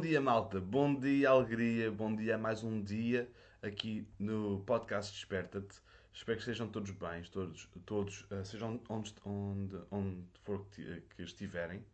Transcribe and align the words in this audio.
Bom 0.00 0.06
dia, 0.06 0.18
malta. 0.18 0.58
Bom 0.58 0.94
dia, 0.98 1.28
alegria. 1.28 1.90
Bom 1.90 2.16
dia 2.16 2.36
a 2.36 2.38
mais 2.38 2.64
um 2.64 2.82
dia 2.82 3.30
aqui 3.60 4.08
no 4.18 4.60
podcast 4.60 5.12
Desperta-te. 5.12 5.78
Espero 6.10 6.38
que 6.38 6.42
estejam 6.42 6.66
todos 6.68 6.90
bem, 6.92 7.22
todos, 7.24 7.68
todos 7.84 8.24
eh, 8.30 8.42
sejam 8.42 8.80
onde, 8.88 9.14
onde, 9.26 9.76
onde 9.90 10.24
for 10.42 10.64
que, 10.64 10.82
ti- 10.82 11.02
que 11.14 11.22
estiverem, 11.22 11.84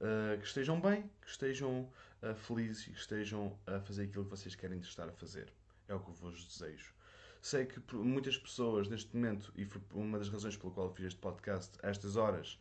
uh, 0.00 0.38
que 0.40 0.46
estejam 0.46 0.80
bem, 0.80 1.10
que 1.20 1.28
estejam 1.28 1.82
uh, 2.22 2.34
felizes 2.34 2.86
e 2.86 2.92
que 2.92 3.00
estejam 3.00 3.54
a 3.66 3.80
fazer 3.80 4.04
aquilo 4.04 4.24
que 4.24 4.30
vocês 4.30 4.54
querem 4.54 4.78
estar 4.78 5.06
a 5.06 5.12
fazer. 5.12 5.52
É 5.88 5.94
o 5.94 6.00
que 6.00 6.08
eu 6.08 6.14
vos 6.14 6.42
desejo. 6.42 6.94
Sei 7.42 7.66
que 7.66 7.78
muitas 7.96 8.38
pessoas 8.38 8.88
neste 8.88 9.14
momento, 9.14 9.52
e 9.54 9.66
foi 9.66 9.82
uma 9.92 10.18
das 10.18 10.30
razões 10.30 10.56
pela 10.56 10.72
qual 10.72 10.88
fiz 10.88 11.08
este 11.08 11.20
podcast 11.20 11.72
a 11.82 11.90
estas 11.90 12.16
horas, 12.16 12.58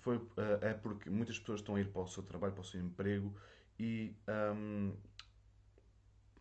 foi, 0.00 0.16
uh, 0.16 0.28
é 0.60 0.74
porque 0.74 1.08
muitas 1.08 1.38
pessoas 1.38 1.60
estão 1.60 1.76
a 1.76 1.80
ir 1.80 1.86
para 1.86 2.02
o 2.02 2.08
seu 2.08 2.24
trabalho, 2.24 2.52
para 2.52 2.62
o 2.62 2.64
seu 2.64 2.80
emprego 2.80 3.32
e 3.78 4.14
um, 4.54 4.92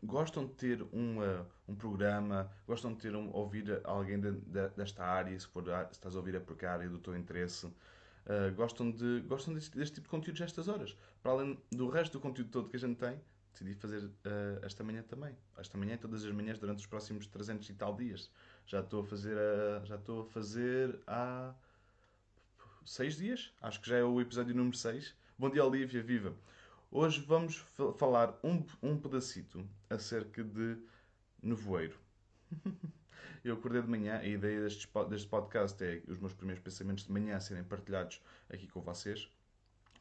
gostam 0.03 0.45
de 0.45 0.53
ter 0.53 0.81
uma, 0.91 1.47
um 1.67 1.75
programa, 1.75 2.51
gostam 2.65 2.93
de 2.93 2.99
ter 2.99 3.15
um, 3.15 3.29
ouvir 3.33 3.81
alguém 3.83 4.19
de- 4.19 4.31
de- 4.31 4.69
desta 4.69 5.03
área, 5.03 5.37
se, 5.39 5.47
for, 5.47 5.69
a- 5.69 5.85
se 5.85 5.91
estás 5.93 6.15
a 6.15 6.19
ouvir 6.19 6.35
é 6.35 6.37
é 6.61 6.65
a 6.67 6.71
área 6.71 6.89
do 6.89 6.99
teu 6.99 7.15
interesse. 7.15 7.65
Uh, 7.67 8.53
gostam 8.55 8.91
de, 8.91 9.21
gostam 9.21 9.53
deste, 9.53 9.77
deste 9.77 9.95
tipo 9.95 10.05
de 10.07 10.09
conteúdos 10.11 10.41
estas 10.41 10.67
horas. 10.67 10.97
Para 11.23 11.31
além 11.31 11.57
do 11.71 11.87
resto 11.89 12.13
do 12.13 12.19
conteúdo 12.19 12.51
todo 12.51 12.67
que 12.69 12.75
a 12.75 12.79
gente 12.79 12.97
tem, 12.97 13.21
decidi 13.53 13.73
fazer 13.73 14.03
uh, 14.03 14.11
esta 14.63 14.83
manhã 14.83 15.01
também. 15.01 15.33
Esta 15.57 15.77
manhã 15.77 15.93
e 15.93 15.97
todas 15.97 16.25
as 16.25 16.31
manhãs 16.33 16.59
durante 16.59 16.79
os 16.79 16.85
próximos 16.85 17.25
300 17.27 17.69
e 17.69 17.73
tal 17.73 17.95
dias. 17.95 18.29
Já 18.65 18.81
estou 18.81 19.01
a 19.01 19.05
fazer, 19.05 19.37
a, 19.37 19.85
já 19.85 19.95
estou 19.95 20.21
a 20.23 20.25
fazer 20.25 20.99
há 21.07 21.53
seis 22.85 23.15
dias. 23.17 23.53
Acho 23.61 23.81
que 23.81 23.89
já 23.89 23.97
é 23.97 24.03
o 24.03 24.19
episódio 24.19 24.53
número 24.55 24.75
6. 24.75 25.15
Bom 25.39 25.49
dia, 25.49 25.63
Olivia, 25.63 26.01
viva! 26.03 26.33
Hoje 26.91 27.21
vamos 27.21 27.55
fa- 27.57 27.93
falar 27.93 28.39
um, 28.43 28.63
um 28.81 28.97
pedacito 28.99 29.67
acerca 29.89 30.43
de 30.43 30.77
nevoeiro. 31.41 31.97
Eu 33.43 33.53
acordei 33.55 33.81
de 33.81 33.87
manhã, 33.87 34.17
a 34.17 34.25
ideia 34.25 34.61
deste, 34.61 34.87
deste 35.09 35.27
podcast 35.27 35.81
é 35.83 36.01
os 36.07 36.17
meus 36.19 36.33
primeiros 36.33 36.61
pensamentos 36.63 37.05
de 37.05 37.11
manhã 37.11 37.39
serem 37.39 37.63
partilhados 37.63 38.21
aqui 38.49 38.67
com 38.67 38.81
vocês. 38.81 39.29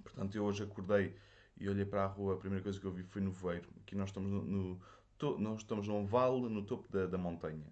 Portanto, 0.02 0.34
eu 0.36 0.44
hoje 0.44 0.62
acordei 0.64 1.14
e 1.56 1.68
olhei 1.68 1.84
para 1.84 2.04
a 2.04 2.06
rua, 2.06 2.34
a 2.34 2.36
primeira 2.38 2.62
coisa 2.62 2.80
que 2.80 2.86
eu 2.86 2.92
vi 2.92 3.02
foi 3.04 3.20
nevoeiro. 3.22 3.68
Aqui 3.80 3.94
nós 3.94 4.08
estamos 4.08 4.30
no, 4.30 4.42
no 4.42 4.80
to- 5.18 5.38
nós 5.38 5.58
estamos 5.60 5.86
num 5.86 6.04
vale 6.06 6.48
no 6.48 6.64
topo 6.64 6.90
da, 6.90 7.06
da 7.06 7.18
montanha 7.18 7.66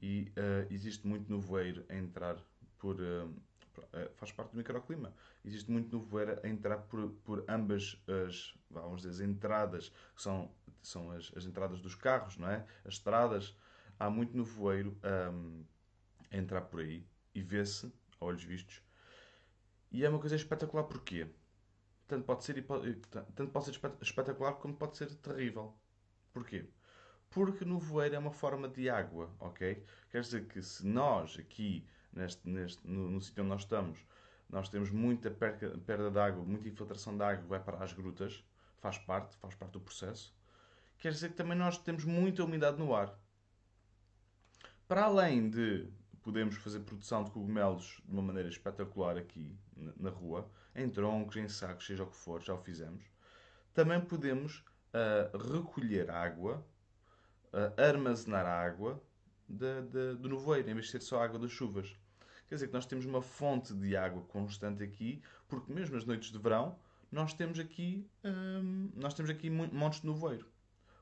e 0.00 0.32
eh, 0.34 0.66
existe 0.70 1.06
muito 1.06 1.30
nevoeiro 1.30 1.84
a 1.88 1.94
entrar 1.96 2.36
por. 2.78 2.96
eh, 3.00 3.26
faz 4.14 4.32
parte 4.32 4.50
do 4.52 4.56
microclima. 4.56 5.14
Existe 5.44 5.70
muito 5.70 5.96
nevoeiro 5.96 6.40
a 6.42 6.48
entrar 6.48 6.78
por, 6.78 7.10
por 7.24 7.44
ambas 7.48 8.02
as, 8.26 8.54
vamos 8.70 9.02
dizer, 9.02 9.24
as 9.24 9.30
entradas, 9.30 9.88
que 10.14 10.22
são, 10.22 10.50
são 10.82 11.10
as, 11.10 11.32
as 11.36 11.44
entradas 11.44 11.80
dos 11.80 11.94
carros, 11.94 12.36
não 12.36 12.48
é? 12.48 12.66
As 12.84 12.94
estradas. 12.94 13.56
Há 13.98 14.10
muito 14.10 14.36
nevoeiro 14.36 14.98
ahm, 15.02 15.62
a 16.30 16.36
entrar 16.36 16.62
por 16.62 16.80
aí 16.80 17.06
e 17.34 17.42
vê-se, 17.42 17.92
a 18.20 18.24
olhos 18.24 18.42
vistos. 18.42 18.82
E 19.90 20.04
é 20.04 20.08
uma 20.08 20.18
coisa 20.18 20.34
espetacular 20.34 20.84
porquê? 20.84 21.26
Tanto 22.08 22.24
pode 22.24 22.44
ser, 22.44 22.64
tanto 23.34 23.52
pode 23.52 23.64
ser 23.66 23.70
espe- 23.72 24.02
espetacular 24.02 24.54
como 24.54 24.74
pode 24.76 24.96
ser 24.96 25.14
terrível. 25.16 25.74
Porquê? 26.32 26.68
Porque 27.30 27.64
no 27.64 27.78
voeiro 27.78 28.14
é 28.14 28.18
uma 28.18 28.32
forma 28.32 28.68
de 28.68 28.88
água, 28.90 29.30
ok? 29.38 29.84
Quer 30.10 30.20
dizer 30.20 30.46
que 30.48 30.62
se 30.62 30.86
nós 30.86 31.38
aqui, 31.38 31.86
neste, 32.12 32.48
neste, 32.48 32.86
no, 32.86 33.10
no 33.10 33.20
sítio 33.20 33.42
onde 33.42 33.50
nós 33.50 33.62
estamos, 33.62 33.98
nós 34.48 34.68
temos 34.68 34.90
muita 34.90 35.30
perca, 35.30 35.70
perda 35.86 36.10
de 36.10 36.18
água, 36.18 36.44
muita 36.44 36.68
infiltração 36.68 37.16
de 37.16 37.22
água, 37.22 37.44
vai 37.46 37.60
para 37.60 37.82
as 37.82 37.92
grutas, 37.92 38.44
faz 38.78 38.98
parte, 38.98 39.36
faz 39.36 39.54
parte 39.54 39.72
do 39.72 39.80
processo. 39.80 40.34
Quer 40.98 41.12
dizer 41.12 41.30
que 41.30 41.36
também 41.36 41.56
nós 41.56 41.78
temos 41.78 42.04
muita 42.04 42.44
umidade 42.44 42.78
no 42.78 42.94
ar. 42.94 43.18
Para 44.86 45.04
além 45.04 45.48
de 45.48 45.88
podermos 46.22 46.56
fazer 46.56 46.80
produção 46.80 47.24
de 47.24 47.30
cogumelos 47.30 48.00
de 48.04 48.12
uma 48.12 48.22
maneira 48.22 48.48
espetacular 48.48 49.16
aqui 49.16 49.58
na, 49.96 50.10
rua, 50.10 50.48
em 50.74 50.88
troncos, 50.88 51.36
em 51.36 51.48
sacos, 51.48 51.86
seja 51.86 52.04
o 52.04 52.06
que 52.06 52.16
for, 52.16 52.40
já 52.42 52.54
o 52.54 52.58
fizemos, 52.58 53.02
também 53.74 54.00
podemos 54.00 54.64
ah, 54.92 55.30
recolher 55.52 56.10
água, 56.10 56.64
ah, 57.52 57.72
armazenar 57.88 58.46
água 58.46 59.02
da- 59.48 59.80
da- 59.80 60.14
do 60.14 60.28
nevoeiro, 60.28 60.70
em 60.70 60.74
vez 60.74 60.86
de 60.86 60.92
ser 60.92 61.00
só 61.02 61.22
água 61.22 61.38
das 61.38 61.50
chuvas. 61.50 61.96
Quer 62.52 62.56
dizer 62.56 62.66
que 62.66 62.74
nós 62.74 62.84
temos 62.84 63.06
uma 63.06 63.22
fonte 63.22 63.72
de 63.72 63.96
água 63.96 64.20
constante 64.24 64.82
aqui, 64.82 65.22
porque 65.48 65.72
mesmo 65.72 65.94
nas 65.94 66.04
noites 66.04 66.30
de 66.30 66.38
verão, 66.38 66.78
nós 67.10 67.32
temos 67.32 67.58
aqui, 67.58 68.06
hum, 68.22 68.90
nós 68.94 69.14
temos 69.14 69.30
aqui 69.30 69.48
montes 69.48 70.02
de 70.02 70.06
nevoeiro. 70.06 70.46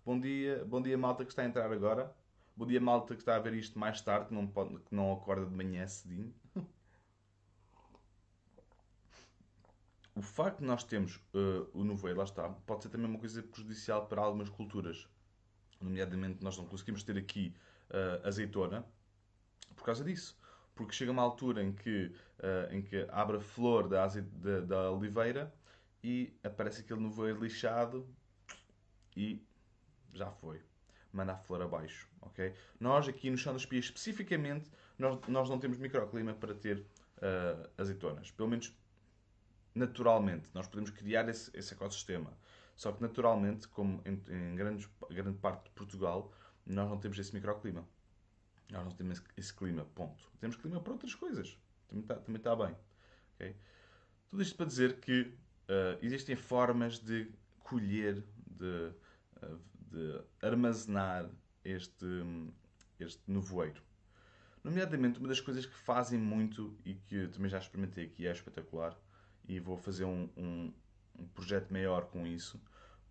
Bom 0.06 0.21
dia, 0.21 0.65
bom 0.65 0.81
dia 0.81 0.97
malta 0.97 1.25
que 1.25 1.33
está 1.33 1.43
a 1.43 1.44
entrar 1.44 1.72
agora. 1.72 2.15
Bom 2.56 2.65
dia 2.69 2.81
malta 2.81 3.16
que 3.16 3.22
está 3.22 3.34
a 3.34 3.41
ver 3.41 3.55
isto 3.55 3.77
mais 3.81 4.00
tarde, 4.00 4.28
que 4.28 4.33
não, 4.33 4.47
pode, 4.47 4.78
que 4.78 4.94
não 4.94 5.12
acorda 5.12 5.44
de 5.44 5.53
manhã 5.53 5.84
cedinho. 5.88 6.33
O 10.15 10.22
facto 10.22 10.59
de 10.59 10.67
nós 10.67 10.84
termos 10.84 11.19
eh, 11.34 11.67
o 11.72 11.82
nevoeiro, 11.82 12.19
lá 12.19 12.25
está, 12.25 12.49
pode 12.49 12.84
ser 12.84 12.91
também 12.91 13.09
uma 13.09 13.19
coisa 13.19 13.43
prejudicial 13.43 14.06
para 14.06 14.21
algumas 14.21 14.49
culturas. 14.49 15.09
Nomeadamente, 15.81 16.44
nós 16.44 16.56
não 16.56 16.67
conseguimos 16.67 17.03
ter 17.03 17.17
aqui 17.19 17.56
eh, 17.91 18.21
azeitona 18.22 18.84
por 19.75 19.84
causa 19.84 20.05
disso. 20.05 20.38
Porque 20.81 20.95
chega 20.95 21.13
uma 21.13 21.21
altura 21.21 21.63
em 21.63 21.73
que, 21.73 22.11
eh, 22.39 22.69
em 22.73 22.81
que 22.81 23.07
abre 23.11 23.37
a 23.37 23.41
flor 23.41 23.87
da, 23.87 24.07
da, 24.07 24.61
da 24.61 24.91
oliveira 24.91 25.53
e 26.03 26.33
aparece 26.43 26.81
aquele 26.81 27.01
nevoeiro 27.01 27.43
lixado 27.43 28.09
e 29.15 29.45
já 30.15 30.31
foi. 30.31 30.63
Manda 31.13 31.35
a 31.35 31.37
flor 31.37 31.61
abaixo, 31.61 32.09
ok? 32.23 32.55
Nós 32.79 33.07
aqui 33.07 33.29
no 33.29 33.37
chão 33.37 33.53
das 33.53 33.67
pias, 33.67 33.85
especificamente, 33.85 34.71
nós, 34.99 35.21
nós 35.29 35.50
não 35.50 35.59
temos 35.59 35.77
microclima 35.77 36.32
para 36.32 36.55
ter 36.55 36.87
eh, 37.21 37.71
azeitonas. 37.76 38.31
Pelo 38.31 38.49
menos 38.49 38.75
naturalmente. 39.75 40.49
Nós 40.55 40.67
podemos 40.67 40.91
criar 40.91 41.29
esse, 41.29 41.50
esse 41.55 41.75
ecossistema. 41.75 42.33
Só 42.75 42.91
que 42.91 43.03
naturalmente, 43.03 43.69
como 43.69 44.00
em, 44.06 44.15
em 44.31 44.56
grande 44.56 44.88
parte 45.43 45.65
de 45.65 45.71
Portugal, 45.73 46.33
nós 46.65 46.88
não 46.88 46.99
temos 46.99 47.19
esse 47.19 47.35
microclima. 47.35 47.87
Nós 48.70 48.84
não 48.84 48.93
temos 48.93 49.22
esse, 49.37 49.52
clima, 49.52 49.84
ponto. 49.94 50.31
Temos 50.38 50.56
clima 50.56 50.81
para 50.81 50.93
outras 50.93 51.14
coisas. 51.14 51.58
Também 51.88 52.02
está 52.02 52.14
também 52.17 52.38
está 52.38 52.56
bem. 52.56 52.76
ok? 53.34 53.56
Tudo 54.31 54.43
isto 54.43 54.56
para 54.56 54.67
dizer 54.67 55.00
que 55.00 55.32
eh, 55.69 55.99
existem 56.02 56.37
formas 56.37 56.99
de 56.99 57.32
colher, 57.61 58.25
de, 58.46 58.93
eh, 59.43 59.56
de 59.90 60.22
armazenar 60.43 61.31
este, 61.64 62.06
este 62.99 63.22
nevoeiro. 63.26 63.82
Nomeadamente, 64.62 65.19
uma 65.19 65.28
das 65.28 65.40
coisas 65.40 65.64
que 65.64 65.75
fazem 65.75 66.19
muito 66.19 66.76
e 66.84 66.94
que 66.94 67.28
também 67.28 67.50
já 67.50 67.58
experimentei 67.58 68.06
aqui, 68.06 68.26
é 68.26 68.32
espetacular, 68.32 68.96
e 69.49 69.58
vou 69.58 69.76
fazer 69.76 70.05
um, 70.05 70.28
um, 70.37 70.73
um 71.19 71.26
projeto 71.28 71.73
maior 71.73 72.06
com 72.06 72.26
isso, 72.26 72.61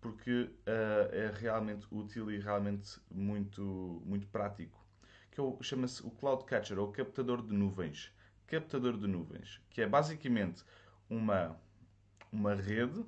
porque 0.00 0.50
eh, 0.64 1.10
é 1.12 1.30
realmente 1.34 1.86
útil 1.90 2.30
e 2.30 2.38
realmente 2.38 3.00
muito, 3.10 4.02
muito 4.06 4.26
prático. 4.28 4.79
Que 5.30 5.40
é 5.40 5.44
chama-se 5.62 6.04
o 6.06 6.10
Cloud 6.10 6.44
Catcher, 6.44 6.78
ou 6.78 6.90
captador 6.92 7.42
de 7.42 7.52
nuvens. 7.52 8.12
Captador 8.46 8.96
de 8.98 9.06
nuvens, 9.06 9.60
que 9.70 9.80
é 9.82 9.86
basicamente 9.86 10.64
uma, 11.08 11.56
uma 12.32 12.54
rede, 12.54 13.04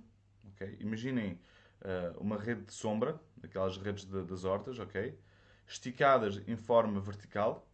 ok? 0.47 0.77
Imaginem 0.81 1.41
eh, 1.81 2.13
uma 2.19 2.37
rede 2.39 2.63
de 2.63 2.73
sombra, 2.73 3.21
aquelas 3.43 3.77
redes 3.77 4.05
de- 4.05 4.25
das 4.25 4.45
hortas, 4.45 4.79
ok? 4.79 5.19
esticadas 5.67 6.43
em 6.47 6.57
forma 6.57 7.01
vertical. 7.01 7.67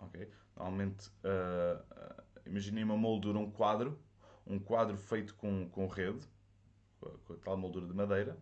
ok? 0.00 0.28
Normalmente, 0.56 1.08
uh, 1.24 1.80
uh, 1.92 2.22
imaginem 2.46 2.84
uma 2.84 2.96
moldura, 2.96 3.38
um 3.38 3.50
quadro, 3.50 3.98
um 4.46 4.58
quadro 4.58 4.96
feito 4.96 5.34
com, 5.34 5.68
com 5.68 5.86
rede, 5.86 6.26
com 7.00 7.32
a 7.32 7.36
tal 7.36 7.56
moldura 7.56 7.86
de 7.86 7.94
madeira, 7.94 8.36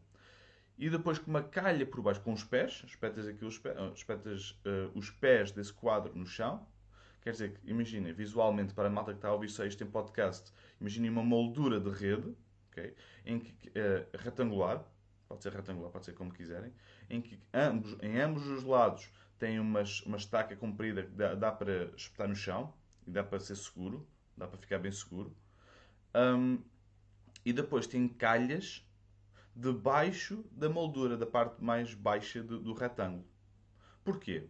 e 0.79 0.91
depois 0.91 1.19
com 1.19 1.31
uma 1.31 1.43
calha 1.43 1.87
por 1.87 2.03
baixo, 2.03 2.21
com 2.21 2.33
os 2.33 2.45
pés, 2.45 2.83
espetas, 2.87 3.27
aqui 3.27 3.45
os, 3.45 3.59
pés, 3.59 3.77
espetas 3.95 4.51
uh, 4.65 4.91
os 4.95 5.11
pés 5.11 5.51
desse 5.51 5.73
quadro 5.73 6.15
no 6.15 6.27
chão. 6.27 6.67
Quer 7.23 7.33
dizer 7.33 7.53
que, 7.55 7.71
imaginem, 7.71 8.13
visualmente, 8.13 8.75
para 8.75 8.89
a 8.89 8.91
malta 8.91 9.13
que 9.13 9.19
está 9.19 9.29
a 9.29 9.33
ouvir 9.33 9.47
isto 9.47 9.83
em 9.83 9.87
podcast, 9.87 10.53
imaginem 10.81 11.11
uma 11.11 11.25
moldura 11.25 11.81
de 11.81 11.91
rede, 11.91 12.37
okay, 12.71 12.95
em 13.25 13.41
que, 13.41 13.69
uh, 13.71 14.07
retangular, 14.19 14.85
pode 15.27 15.43
ser 15.43 15.53
retangular, 15.53 15.91
pode 15.91 16.05
ser 16.05 16.13
como 16.13 16.33
quiserem, 16.33 16.73
em 17.09 17.21
que 17.21 17.41
ambos, 17.53 17.97
em 18.01 18.21
ambos 18.21 18.47
os 18.47 18.63
lados 18.63 19.11
tem 19.39 19.59
uma, 19.59 19.83
uma 20.05 20.17
estaca 20.17 20.55
comprida 20.55 21.03
que 21.03 21.13
dá, 21.13 21.35
dá 21.35 21.51
para 21.51 21.87
espetar 21.97 22.29
no 22.29 22.37
chão 22.37 22.73
e 23.07 23.11
dá 23.11 23.25
para 23.25 23.41
ser 23.41 23.57
seguro, 23.57 24.07
dá 24.37 24.47
para 24.47 24.59
ficar 24.59 24.79
bem 24.79 24.93
seguro. 24.93 25.35
Um, 26.15 26.59
e 27.45 27.53
depois 27.53 27.87
tem 27.87 28.09
calhas 28.09 28.86
debaixo 29.57 30.45
da 30.53 30.69
moldura, 30.69 31.17
da 31.17 31.25
parte 31.25 31.65
mais 31.65 31.95
baixa 31.95 32.43
do, 32.43 32.61
do 32.61 32.75
retângulo. 32.75 33.25
Porquê? 34.05 34.49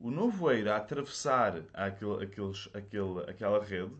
O 0.00 0.10
nevoeiro 0.10 0.72
a 0.72 0.76
atravessar 0.76 1.62
aquele, 1.74 2.24
aqueles, 2.24 2.68
aquele, 2.72 3.30
aquela 3.30 3.62
rede 3.62 3.94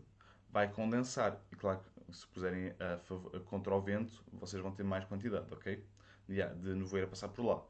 vai 0.49 0.67
condensar. 0.67 1.39
E 1.51 1.55
claro 1.55 1.79
se 2.11 2.25
puserem 2.27 2.73
a, 2.79 2.95
a, 3.35 3.39
contra 3.41 3.75
o 3.75 3.81
vento, 3.81 4.23
vocês 4.33 4.61
vão 4.61 4.71
ter 4.71 4.83
mais 4.83 5.05
quantidade, 5.05 5.53
ok? 5.53 5.85
De, 6.27 6.35
de 6.35 6.73
nevoeiro 6.73 7.07
a 7.07 7.09
passar 7.09 7.27
por 7.27 7.45
lá. 7.45 7.61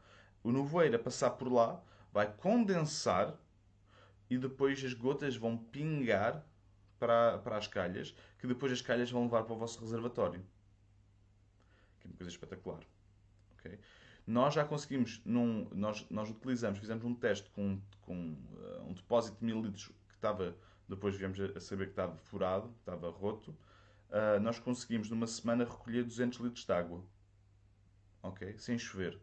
O 0.44 0.52
nevoeiro 0.52 0.96
a 0.96 1.00
passar 1.00 1.32
por 1.32 1.52
lá 1.52 1.82
vai 2.14 2.32
condensar 2.32 3.36
e 4.30 4.38
depois 4.38 4.84
as 4.84 4.94
gotas 4.94 5.36
vão 5.36 5.58
pingar 5.58 6.46
para, 7.00 7.40
para 7.40 7.58
as 7.58 7.68
calhas, 7.68 8.16
que 8.40 8.48
depois 8.48 8.72
as 8.72 8.82
calhas 8.82 9.12
vão 9.12 9.24
levar 9.24 9.44
para 9.44 9.54
o 9.54 9.58
vosso 9.58 9.80
reservatório. 9.82 10.44
Que 12.08 12.12
é 12.12 12.14
uma 12.14 12.18
coisa 12.18 12.32
espetacular. 12.32 12.80
Okay? 13.60 13.80
Nós 14.26 14.54
já 14.54 14.66
conseguimos, 14.66 15.22
num, 15.26 15.68
nós, 15.72 16.06
nós 16.10 16.30
utilizamos, 16.30 16.80
fizemos 16.80 17.04
um 17.04 17.14
teste 17.14 17.50
com, 17.52 17.80
com 18.02 18.34
uh, 18.34 18.90
um 18.90 18.94
depósito 18.94 19.38
de 19.40 19.46
mil 19.46 19.62
litros 19.62 19.88
que 19.88 20.16
estava, 20.16 20.56
depois 20.88 21.16
viemos 21.16 21.40
a 21.40 21.60
saber 21.60 21.86
que 21.86 21.92
estava 21.92 22.18
furado, 22.18 22.74
estava 22.80 23.10
roto. 23.10 23.52
Uh, 24.10 24.40
nós 24.42 24.60
conseguimos 24.60 25.10
numa 25.10 25.28
semana 25.28 25.64
recolher 25.64 26.04
200 26.04 26.40
litros 26.40 26.66
de 26.66 26.72
água. 26.72 27.04
Ok? 28.24 28.58
Sem 28.58 28.78
chover. 28.78 29.20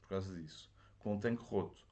Por 0.00 0.08
causa 0.08 0.34
disso. 0.34 0.70
Com 0.98 1.14
um 1.14 1.20
tanque 1.20 1.42
roto 1.42 1.82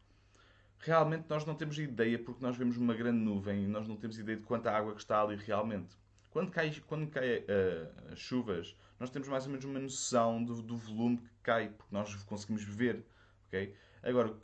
realmente 0.81 1.27
nós 1.29 1.45
não 1.45 1.55
temos 1.55 1.79
ideia, 1.79 2.19
porque 2.19 2.43
nós 2.43 2.57
vemos 2.57 2.77
uma 2.77 2.95
grande 2.95 3.19
nuvem 3.19 3.65
e 3.65 3.67
nós 3.67 3.87
não 3.87 3.97
temos 3.97 4.19
ideia 4.19 4.39
de 4.39 4.45
quanta 4.45 4.71
água 4.71 4.95
que 4.95 5.01
está 5.01 5.23
ali 5.23 5.37
realmente. 5.37 5.97
Quando 6.31 6.51
cai, 6.51 6.75
quando 6.87 7.09
cai 7.09 7.39
uh, 7.39 8.17
chuvas, 8.17 8.75
nós 9.01 9.11
temos 9.11 9.27
mais 9.29 9.45
ou 9.47 9.51
menos 9.51 9.65
uma 9.65 9.81
noção 9.81 10.45
do, 10.45 10.63
do, 10.63 10.77
volume 10.77 11.17
que 11.17 11.31
cai, 11.43 11.71
porque 11.71 11.93
nós 11.93 12.15
conseguimos 12.25 12.63
ver. 12.63 13.05
Okay? 13.49 13.75
Agora, 14.03 14.31
uh, 14.31 14.39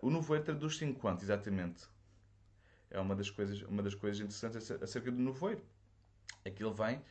o 0.00 0.10
nevoeiro 0.10 0.44
traduz-se 0.44 0.84
em 0.84 0.92
quanto 0.92 1.22
exatamente? 1.22 1.86
É 2.90 2.98
uma 2.98 3.14
das 3.14 3.30
coisas, 3.30 3.62
uma 3.62 3.82
das 3.82 3.94
coisas 3.94 4.18
interessantes 4.18 4.70
acerca 4.70 5.12
do 5.12 5.18
nevoeiro. 5.18 5.62
Que 6.56 6.64
ele 6.64 6.74
vem, 6.74 7.02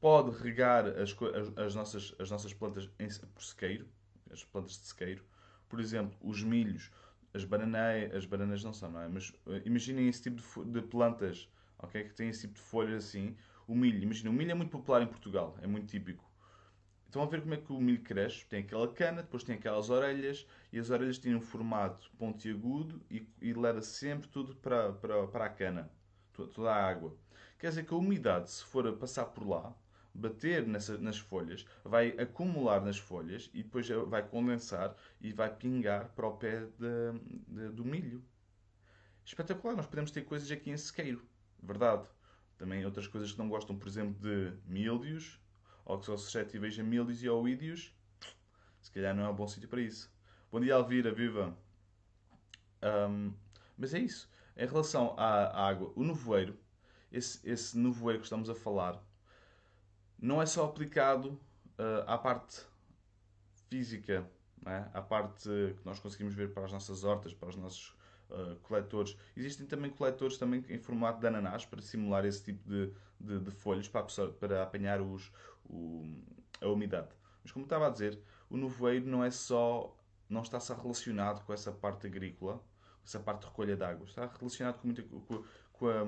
pode 0.00 0.36
regar 0.42 0.86
as, 0.86 1.14
as, 1.14 1.58
as 1.58 1.74
nossas, 1.74 2.14
as 2.18 2.30
nossas 2.30 2.54
plantas 2.54 2.90
em, 2.98 3.08
por 3.34 3.42
sequeiro, 3.44 3.86
as 4.30 4.42
plantas 4.42 4.72
de 4.72 4.86
sequeiro. 4.86 5.22
Por 5.68 5.78
exemplo, 5.78 6.18
os 6.22 6.42
milhos 6.42 6.90
as 7.34 7.44
bananas, 7.44 8.14
as 8.14 8.24
bananas 8.24 8.64
não 8.64 8.72
são, 8.72 8.90
não 8.90 9.00
é? 9.00 9.08
Mas 9.08 9.30
uh, 9.46 9.60
imaginem 9.64 10.08
esse 10.08 10.22
tipo 10.22 10.64
de, 10.64 10.70
de, 10.70 10.82
plantas, 10.82 11.48
ok? 11.78 12.04
Que 12.04 12.14
têm 12.14 12.28
esse 12.30 12.42
tipo 12.42 12.54
de 12.54 12.60
folhas 12.60 13.04
assim. 13.04 13.36
O 13.66 13.74
milho, 13.74 14.02
imagina, 14.02 14.30
o 14.30 14.32
milho 14.32 14.50
é 14.50 14.54
muito 14.54 14.70
popular 14.70 15.02
em 15.02 15.06
Portugal, 15.06 15.56
é 15.60 15.66
muito 15.66 15.86
típico. 15.86 16.27
Estão 17.08 17.22
a 17.22 17.26
ver 17.26 17.40
como 17.40 17.54
é 17.54 17.56
que 17.56 17.72
o 17.72 17.80
milho 17.80 18.02
cresce? 18.02 18.44
Tem 18.44 18.60
aquela 18.60 18.86
cana, 18.92 19.22
depois 19.22 19.42
tem 19.42 19.54
aquelas 19.54 19.88
orelhas, 19.88 20.46
e 20.70 20.78
as 20.78 20.90
orelhas 20.90 21.16
têm 21.16 21.34
um 21.34 21.40
formato 21.40 22.10
pontiagudo 22.18 23.00
e, 23.10 23.26
e 23.40 23.54
leva 23.54 23.80
sempre 23.80 24.28
tudo 24.28 24.54
para, 24.56 24.92
para, 24.92 25.26
para 25.26 25.46
a 25.46 25.48
cana, 25.48 25.90
toda 26.34 26.70
a 26.70 26.86
água. 26.86 27.16
Quer 27.58 27.70
dizer 27.70 27.86
que 27.86 27.94
a 27.94 27.96
umidade, 27.96 28.50
se 28.50 28.62
for 28.62 28.86
a 28.86 28.92
passar 28.92 29.24
por 29.24 29.48
lá, 29.48 29.74
bater 30.12 30.66
nessa, 30.66 30.98
nas 30.98 31.18
folhas, 31.18 31.64
vai 31.82 32.10
acumular 32.10 32.82
nas 32.82 32.98
folhas 32.98 33.48
e 33.54 33.62
depois 33.62 33.88
vai 33.88 34.22
condensar 34.28 34.94
e 35.18 35.32
vai 35.32 35.48
pingar 35.54 36.10
para 36.10 36.26
o 36.26 36.36
pé 36.36 36.66
de, 36.78 37.18
de, 37.48 37.70
do 37.70 37.86
milho. 37.86 38.22
Espetacular, 39.24 39.74
nós 39.74 39.86
podemos 39.86 40.10
ter 40.10 40.26
coisas 40.26 40.50
aqui 40.50 40.70
em 40.70 40.76
sequeiro, 40.76 41.26
verdade. 41.62 42.06
Também 42.58 42.84
outras 42.84 43.06
coisas 43.06 43.32
que 43.32 43.38
não 43.38 43.48
gostam, 43.48 43.78
por 43.78 43.88
exemplo, 43.88 44.14
de 44.20 44.52
míldios, 44.66 45.40
ou 45.88 45.98
que 45.98 46.04
são 46.04 46.18
suscetíveis 46.18 46.78
a 46.78 46.82
míldios 46.82 47.22
e 47.22 47.28
oídios, 47.30 47.94
se 48.82 48.92
calhar 48.92 49.16
não 49.16 49.24
é 49.24 49.28
um 49.30 49.34
bom 49.34 49.48
sítio 49.48 49.68
para 49.70 49.80
isso. 49.80 50.12
Bom 50.52 50.60
dia, 50.60 50.74
Alvira, 50.74 51.10
viva! 51.10 51.56
Um, 52.82 53.32
mas 53.76 53.94
é 53.94 53.98
isso. 53.98 54.30
Em 54.54 54.66
relação 54.66 55.18
à 55.18 55.66
água, 55.66 55.90
o 55.96 56.04
nevoeiro, 56.04 56.58
esse, 57.10 57.40
esse 57.48 57.78
nevoeiro 57.78 58.20
que 58.20 58.26
estamos 58.26 58.50
a 58.50 58.54
falar, 58.54 59.02
não 60.18 60.42
é 60.42 60.46
só 60.46 60.66
aplicado 60.66 61.30
uh, 61.78 62.04
à 62.06 62.18
parte 62.18 62.60
física, 63.70 64.30
é? 64.66 64.84
à 64.92 65.00
parte 65.00 65.48
que 65.48 65.86
nós 65.86 65.98
conseguimos 65.98 66.34
ver 66.34 66.52
para 66.52 66.66
as 66.66 66.72
nossas 66.72 67.02
hortas, 67.02 67.32
para 67.32 67.48
os 67.48 67.56
nossos 67.56 67.96
uh, 68.30 68.56
coletores. 68.62 69.16
Existem 69.36 69.66
também 69.66 69.90
coletores 69.90 70.38
também 70.38 70.64
em 70.68 70.78
formato 70.78 71.20
de 71.20 71.26
ananás 71.26 71.64
para 71.64 71.80
simular 71.82 72.24
esse 72.24 72.42
tipo 72.44 72.68
de, 72.68 72.92
de, 73.20 73.40
de 73.40 73.50
folhas 73.50 73.88
para, 73.88 74.04
para 74.38 74.62
apanhar 74.62 75.00
os, 75.00 75.32
o, 75.68 76.04
a 76.60 76.68
umidade. 76.68 77.08
Mas 77.42 77.52
como 77.52 77.64
estava 77.64 77.86
a 77.86 77.90
dizer, 77.90 78.18
o 78.50 78.56
nevoeiro 78.56 79.06
não 79.06 79.24
é 79.24 79.30
só 79.30 79.94
não 80.28 80.42
está 80.42 80.60
só 80.60 80.74
relacionado 80.74 81.44
com 81.44 81.52
essa 81.52 81.72
parte 81.72 82.06
agrícola, 82.06 82.62
essa 83.04 83.18
parte 83.18 83.40
de 83.40 83.46
recolha 83.46 83.76
de 83.76 83.82
água, 83.82 84.06
está 84.06 84.26
relacionado 84.26 84.78
com, 84.78 84.94
com, 84.94 85.44
com, 85.72 85.88
a, 85.88 86.04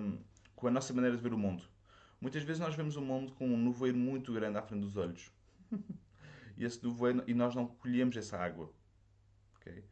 com 0.54 0.66
a 0.66 0.70
nossa 0.70 0.92
maneira 0.92 1.16
de 1.16 1.22
ver 1.22 1.32
o 1.32 1.38
mundo. 1.38 1.64
Muitas 2.20 2.42
vezes 2.42 2.60
nós 2.60 2.74
vemos 2.74 2.96
o 2.96 3.00
mundo 3.00 3.32
com 3.32 3.48
um 3.48 3.56
nevoeiro 3.56 3.96
muito 3.96 4.32
grande 4.32 4.58
à 4.58 4.62
frente 4.62 4.82
dos 4.82 4.96
olhos. 4.96 5.30
e, 6.56 6.64
esse 6.64 6.84
nevoeiro, 6.84 7.24
e 7.26 7.32
nós 7.32 7.54
não 7.54 7.66
colhemos 7.66 8.14
essa 8.16 8.36
água. 8.36 8.70
Okay? 9.56 9.82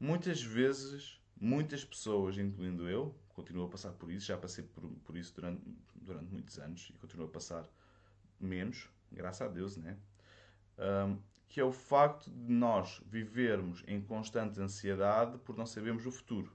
Muitas 0.00 0.42
vezes, 0.42 1.20
muitas 1.40 1.84
pessoas, 1.84 2.38
incluindo 2.38 2.88
eu, 2.88 3.14
continuo 3.34 3.66
a 3.66 3.68
passar 3.68 3.92
por 3.92 4.10
isso, 4.10 4.26
já 4.26 4.36
passei 4.36 4.64
por, 4.64 4.88
por 5.04 5.16
isso 5.16 5.34
durante, 5.34 5.62
durante 5.94 6.32
muitos 6.32 6.58
anos 6.58 6.90
e 6.94 6.98
continuo 6.98 7.26
a 7.26 7.30
passar 7.30 7.68
menos, 8.40 8.88
graças 9.12 9.42
a 9.42 9.50
Deus, 9.50 9.76
né? 9.76 9.96
Um, 10.78 11.18
que 11.48 11.60
é 11.60 11.64
o 11.64 11.72
facto 11.72 12.30
de 12.30 12.52
nós 12.52 13.00
vivermos 13.06 13.82
em 13.86 14.00
constante 14.00 14.60
ansiedade 14.60 15.38
por 15.38 15.56
não 15.56 15.64
sabermos 15.64 16.04
o 16.06 16.10
futuro 16.10 16.52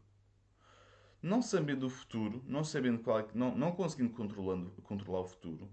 não 1.21 1.41
sabendo 1.41 1.85
o 1.85 1.89
futuro, 1.89 2.43
não 2.47 2.63
sabendo 2.63 2.99
qual 2.99 3.19
é, 3.19 3.27
não, 3.33 3.55
não 3.55 3.71
conseguindo 3.71 4.11
controlando, 4.11 4.71
controlar 4.83 5.21
o 5.21 5.25
futuro, 5.25 5.69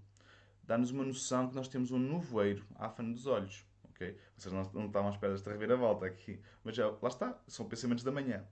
dá-nos 0.63 0.91
uma 0.91 1.03
noção 1.03 1.49
que 1.49 1.55
nós 1.55 1.67
temos 1.67 1.91
um 1.91 1.97
nevoeiro 1.97 2.63
à 2.75 2.89
frente 2.89 3.13
dos 3.13 3.25
olhos. 3.25 3.65
Okay? 3.89 4.15
Vocês 4.37 4.53
não, 4.53 4.63
não 4.73 4.85
estão 4.85 5.07
à 5.07 5.09
espera 5.09 5.33
desta 5.33 5.51
reviravolta 5.51 6.05
aqui. 6.05 6.39
Mas 6.63 6.75
já, 6.75 6.87
lá 6.87 7.07
está, 7.09 7.37
são 7.47 7.67
pensamentos 7.67 8.03
da 8.03 8.11
manhã. 8.11 8.45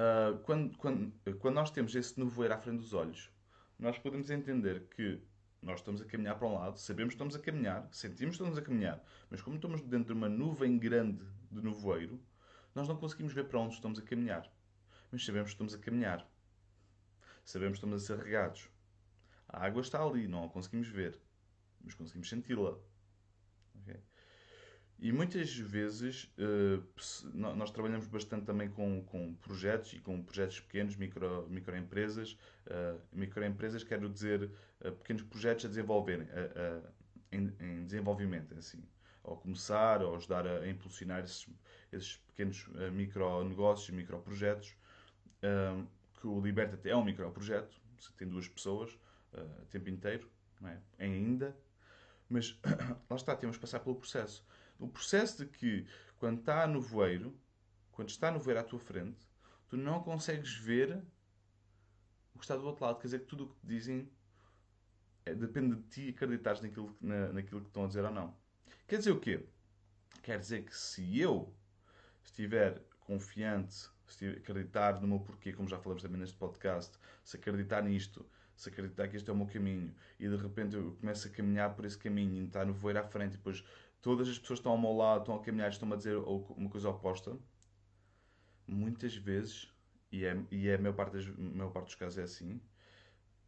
Uh, 0.00 0.38
quando, 0.44 0.78
quando, 0.78 1.12
quando 1.38 1.54
nós 1.54 1.70
temos 1.70 1.94
esse 1.94 2.18
nevoeiro 2.18 2.54
à 2.54 2.58
frente 2.58 2.78
dos 2.78 2.94
olhos, 2.94 3.30
nós 3.78 3.98
podemos 3.98 4.30
entender 4.30 4.88
que 4.96 5.20
nós 5.60 5.80
estamos 5.80 6.00
a 6.00 6.06
caminhar 6.06 6.38
para 6.38 6.48
um 6.48 6.54
lado, 6.54 6.78
sabemos 6.78 7.10
que 7.12 7.16
estamos 7.16 7.36
a 7.36 7.38
caminhar, 7.38 7.86
sentimos 7.92 8.36
que 8.36 8.42
estamos 8.42 8.56
a 8.56 8.62
caminhar, 8.62 9.04
mas 9.30 9.42
como 9.42 9.56
estamos 9.56 9.82
dentro 9.82 10.14
de 10.14 10.18
uma 10.18 10.28
nuvem 10.28 10.78
grande 10.78 11.22
de 11.50 11.60
nevoeiro, 11.60 12.18
nós 12.74 12.88
não 12.88 12.96
conseguimos 12.96 13.34
ver 13.34 13.44
para 13.44 13.58
onde 13.58 13.74
estamos 13.74 13.98
a 13.98 14.02
caminhar 14.02 14.50
mas 15.10 15.24
sabemos 15.24 15.50
que 15.50 15.54
estamos 15.54 15.74
a 15.74 15.78
caminhar. 15.78 16.28
Sabemos 17.44 17.78
que 17.78 17.84
estamos 17.84 18.02
a 18.02 18.06
ser 18.06 18.22
regados. 18.22 18.68
A 19.48 19.66
água 19.66 19.82
está 19.82 20.00
ali, 20.02 20.28
não 20.28 20.44
a 20.44 20.48
conseguimos 20.48 20.88
ver, 20.88 21.20
mas 21.80 21.94
conseguimos 21.94 22.28
senti-la. 22.28 22.78
Okay? 23.80 24.00
E 25.02 25.10
muitas 25.12 25.56
vezes 25.56 26.30
uh, 26.36 26.84
nós 27.32 27.70
trabalhamos 27.70 28.06
bastante 28.06 28.44
também 28.44 28.68
com, 28.68 29.02
com 29.04 29.34
projetos 29.36 29.94
e 29.94 29.98
com 29.98 30.22
projetos 30.22 30.60
pequenos, 30.60 30.94
micro, 30.94 31.48
microempresas. 31.48 32.32
Uh, 32.66 33.00
microempresas 33.10 33.82
quero 33.82 34.10
dizer 34.10 34.50
uh, 34.84 34.92
pequenos 34.92 35.22
projetos 35.22 35.64
a 35.64 35.68
desenvolverem, 35.68 36.28
em, 37.32 37.50
em, 37.60 37.84
desenvolvimento, 37.86 38.54
assim. 38.58 38.84
Ou 39.24 39.38
começar, 39.38 40.02
ou 40.02 40.16
ajudar 40.16 40.46
a, 40.46 40.68
impulsionar 40.68 41.24
esses, 41.24 41.48
esses 41.90 42.16
pequenos 42.28 42.66
uh, 42.66 42.92
micronegócios, 42.92 43.88
microprojetos 43.90 44.76
que 46.20 46.26
o 46.26 46.38
Liberta 46.38 46.78
é 46.86 46.94
um 46.94 47.02
microprojeto, 47.02 47.74
tem 48.18 48.28
duas 48.28 48.46
pessoas 48.46 48.98
o 49.32 49.66
tempo 49.70 49.88
inteiro, 49.88 50.28
não 50.60 50.68
é? 50.68 50.78
ainda, 50.98 51.56
mas 52.28 52.60
lá 53.08 53.16
está, 53.16 53.34
temos 53.34 53.56
que 53.56 53.62
passar 53.62 53.80
pelo 53.80 53.96
processo. 53.96 54.44
O 54.80 54.88
processo 54.88 55.44
de 55.44 55.46
que, 55.46 55.86
quando 56.16 56.40
está 56.40 56.66
no 56.66 56.80
voeiro, 56.80 57.38
quando 57.92 58.08
está 58.08 58.30
no 58.30 58.40
ver 58.40 58.56
à 58.56 58.64
tua 58.64 58.78
frente, 58.78 59.28
tu 59.68 59.76
não 59.76 60.02
consegues 60.02 60.54
ver 60.54 61.02
o 62.34 62.38
que 62.38 62.44
está 62.44 62.56
do 62.56 62.66
outro 62.66 62.84
lado. 62.84 62.98
Quer 62.98 63.08
dizer 63.08 63.20
que 63.20 63.26
tudo 63.26 63.44
o 63.44 63.48
que 63.48 63.60
te 63.60 63.66
dizem 63.66 64.10
é, 65.24 65.34
depende 65.34 65.76
de 65.76 65.82
ti 65.82 66.08
acreditares 66.08 66.60
naquilo, 66.60 66.96
na, 67.00 67.32
naquilo 67.32 67.60
que 67.60 67.68
estão 67.68 67.84
a 67.84 67.86
dizer 67.86 68.04
ou 68.04 68.10
não. 68.10 68.34
Quer 68.88 68.98
dizer 68.98 69.12
o 69.12 69.20
quê? 69.20 69.46
Quer 70.22 70.38
dizer 70.38 70.64
que 70.64 70.76
se 70.76 71.20
eu 71.20 71.54
estiver 72.24 72.82
confiante, 73.00 73.88
se 74.06 74.26
acreditar 74.28 75.00
no 75.00 75.06
meu 75.06 75.20
porquê, 75.20 75.52
como 75.52 75.68
já 75.68 75.78
falamos 75.78 76.02
também 76.02 76.18
neste 76.18 76.36
podcast, 76.36 76.98
se 77.22 77.36
acreditar 77.36 77.82
nisto, 77.82 78.26
se 78.56 78.68
acreditar 78.68 79.08
que 79.08 79.16
este 79.16 79.28
é 79.28 79.32
o 79.32 79.36
meu 79.36 79.46
caminho 79.46 79.94
e 80.18 80.28
de 80.28 80.36
repente 80.36 80.76
eu 80.76 80.92
começo 81.00 81.28
a 81.28 81.30
caminhar 81.30 81.74
por 81.74 81.84
esse 81.84 81.96
caminho 81.96 82.42
e 82.42 82.44
está 82.44 82.64
no 82.64 82.74
voeiro 82.74 83.00
à 83.00 83.04
frente 83.04 83.34
e 83.34 83.36
depois 83.36 83.64
todas 84.02 84.28
as 84.28 84.38
pessoas 84.38 84.58
que 84.58 84.60
estão 84.60 84.72
ao 84.72 84.78
meu 84.78 84.92
lado, 84.92 85.20
estão 85.20 85.34
a 85.36 85.42
caminhar 85.42 85.70
estão 85.70 85.92
a 85.92 85.96
dizer 85.96 86.16
uma 86.16 86.70
coisa 86.70 86.88
oposta, 86.88 87.36
muitas 88.66 89.14
vezes, 89.14 89.72
e 90.10 90.24
é, 90.24 90.36
e 90.50 90.68
é 90.68 90.74
a 90.74 90.78
maior 90.78 90.94
parte, 90.94 91.12
das, 91.12 91.26
a 91.26 91.40
maior 91.40 91.70
parte 91.70 91.86
dos 91.86 91.94
casos 91.94 92.18
é 92.18 92.22
assim, 92.22 92.60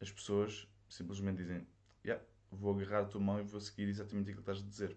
as 0.00 0.11
pessoas 0.11 0.68
simplesmente 0.88 1.38
dizem 1.38 1.66
yeah, 2.04 2.23
vou 2.50 2.75
agarrar 2.75 3.00
a 3.00 3.04
tua 3.04 3.21
mão 3.21 3.40
e 3.40 3.42
vou 3.42 3.61
seguir 3.61 3.88
exatamente 3.88 4.30
aquilo 4.30 4.44
que 4.44 4.50
estás 4.50 4.64
a 4.64 4.68
dizer. 4.68 4.97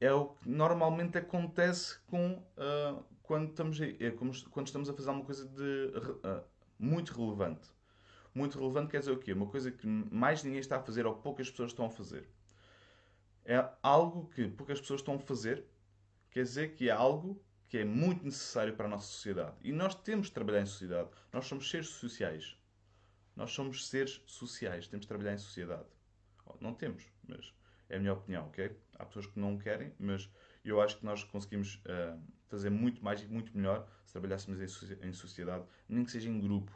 É 0.00 0.12
o 0.12 0.28
que 0.28 0.48
normalmente 0.48 1.18
acontece 1.18 1.98
com 2.06 2.34
uh, 2.34 3.04
quando, 3.22 3.50
estamos 3.50 3.80
é 3.80 4.10
quando 4.50 4.66
estamos 4.66 4.88
a 4.88 4.94
fazer 4.94 5.08
alguma 5.08 5.26
coisa 5.26 5.48
de 5.48 5.92
uh, 5.96 6.44
muito 6.78 7.12
relevante. 7.12 7.68
Muito 8.32 8.58
relevante 8.58 8.92
quer 8.92 9.00
dizer 9.00 9.10
o 9.10 9.18
quê? 9.18 9.32
Uma 9.32 9.48
coisa 9.48 9.72
que 9.72 9.86
mais 9.86 10.44
ninguém 10.44 10.60
está 10.60 10.76
a 10.76 10.82
fazer 10.82 11.04
ou 11.04 11.16
poucas 11.16 11.50
pessoas 11.50 11.72
estão 11.72 11.86
a 11.86 11.90
fazer. 11.90 12.28
É 13.48 13.66
algo 13.82 14.28
que 14.28 14.46
poucas 14.46 14.78
pessoas 14.78 15.00
estão 15.00 15.14
a 15.14 15.18
fazer, 15.18 15.64
quer 16.30 16.42
dizer 16.42 16.74
que 16.74 16.90
é 16.90 16.92
algo 16.92 17.42
que 17.66 17.78
é 17.78 17.84
muito 17.84 18.22
necessário 18.22 18.76
para 18.76 18.84
a 18.84 18.88
nossa 18.90 19.06
sociedade. 19.06 19.56
E 19.62 19.72
nós 19.72 19.94
temos 19.94 20.26
de 20.26 20.34
trabalhar 20.34 20.60
em 20.60 20.66
sociedade. 20.66 21.08
Nós 21.32 21.46
somos 21.46 21.70
seres 21.70 21.88
sociais. 21.88 22.58
Nós 23.34 23.50
somos 23.50 23.88
seres 23.88 24.22
sociais, 24.26 24.86
temos 24.86 25.06
de 25.06 25.08
trabalhar 25.08 25.32
em 25.32 25.38
sociedade. 25.38 25.86
Não 26.60 26.74
temos, 26.74 27.10
mas 27.26 27.54
é 27.88 27.96
a 27.96 27.98
minha 27.98 28.12
opinião, 28.12 28.48
ok? 28.48 28.76
Há 28.98 29.06
pessoas 29.06 29.26
que 29.26 29.40
não 29.40 29.56
querem, 29.56 29.94
mas 29.98 30.30
eu 30.62 30.78
acho 30.82 30.98
que 30.98 31.06
nós 31.06 31.24
conseguimos 31.24 31.76
uh, 31.86 32.20
fazer 32.48 32.68
muito 32.68 33.02
mais 33.02 33.22
e 33.22 33.26
muito 33.26 33.56
melhor 33.56 33.88
se 34.04 34.12
trabalhássemos 34.12 34.60
em, 34.60 35.12
sociedade, 35.14 35.64
nem 35.88 36.04
que 36.04 36.10
seja 36.10 36.28
em 36.28 36.38
grupo. 36.38 36.70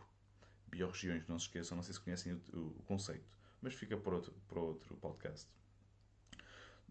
Biorregiões, 0.69 1.27
não 1.27 1.39
se 1.39 1.47
esqueçam, 1.47 1.77
não 1.77 1.83
sei 1.83 1.93
se 1.93 2.01
conhecem 2.01 2.41
o, 2.55 2.59
o 2.79 2.83
conceito, 2.87 3.29
mas 3.61 3.75
fica 3.75 3.95
para 3.95 4.15
outro, 4.15 4.35
para 4.49 4.59
outro 4.59 4.97
podcast. 4.97 5.51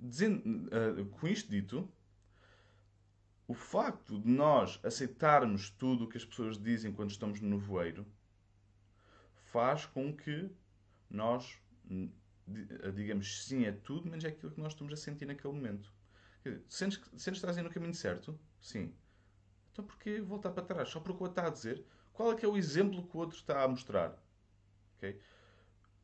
Dizendo, 0.02 0.68
uh, 0.68 1.06
com 1.06 1.28
isto 1.28 1.50
dito, 1.50 1.88
o 3.48 3.54
facto 3.54 4.20
de 4.20 4.30
nós 4.30 4.80
aceitarmos 4.84 5.70
tudo 5.70 6.06
o 6.06 6.10
que 6.10 6.18
as 6.18 6.26
pessoas 6.26 6.58
dizem 6.58 6.92
quando 6.92 7.12
estamos 7.12 7.40
no 7.40 7.50
nevoeiro 7.50 8.06
faz 9.52 9.86
com 9.86 10.16
que 10.16 10.50
nós 11.10 11.62
digamos 12.94 13.46
sim 13.46 13.66
a 13.66 13.74
tudo, 13.74 14.10
menos 14.10 14.26
é 14.26 14.30
aquilo 14.30 14.52
que 14.52 14.60
nós 14.60 14.74
estamos 14.74 14.94
a 14.94 14.98
sentir 14.98 15.26
naquele 15.26 15.54
momento. 15.54 15.94
Dizer, 16.44 16.64
sentes, 16.68 17.00
sentes 17.18 17.42
que 17.42 17.48
estás 17.48 17.58
no 17.58 17.70
caminho 17.70 17.94
certo? 17.94 18.40
Sim. 18.60 18.94
Então 19.72 19.86
porquê 19.86 20.22
voltar 20.22 20.52
para 20.52 20.64
trás? 20.64 20.90
Só 20.90 21.00
porque 21.00 21.22
o 21.24 21.28
outro 21.28 21.40
está 21.40 21.48
a 21.48 21.54
dizer? 21.54 21.86
Qual 22.14 22.32
é 22.32 22.36
que 22.36 22.46
é 22.46 22.48
o 22.48 22.58
exemplo 22.58 23.08
que 23.08 23.16
o 23.16 23.20
outro 23.20 23.38
está 23.38 23.64
a 23.64 23.68
mostrar? 23.68 24.18
Okay? 24.98 25.20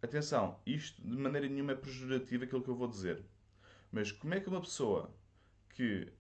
Atenção, 0.02 0.60
isto 0.66 1.02
de 1.02 1.18
maneira 1.18 1.48
nenhuma 1.48 1.72
é 1.72 1.76
pejorativo 1.76 2.44
aquilo 2.44 2.64
que 2.64 2.70
eu 2.70 2.76
vou 2.76 2.88
dizer. 2.88 3.24
Mas 3.92 4.12
como 4.12 4.34
é 4.34 4.40
que 4.40 4.50
uma 4.50 4.62
pessoa 4.62 5.14
que 5.70 6.12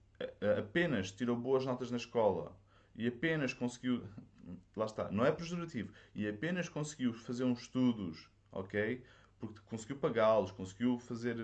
apenas 0.57 1.11
tirou 1.11 1.35
boas 1.35 1.65
notas 1.65 1.91
na 1.91 1.97
escola 1.97 2.57
e 2.95 3.07
apenas 3.07 3.53
conseguiu 3.53 4.03
lá 4.75 4.85
está, 4.85 5.11
não 5.11 5.25
é 5.25 5.31
pejorativo, 5.31 5.91
e 6.13 6.27
apenas 6.27 6.69
conseguiu 6.69 7.13
fazer 7.13 7.43
uns 7.43 7.61
estudos, 7.61 8.29
ok? 8.51 9.03
Porque 9.39 9.59
conseguiu 9.65 9.97
pagá-los, 9.97 10.51
conseguiu 10.51 10.97
fazer, 10.99 11.35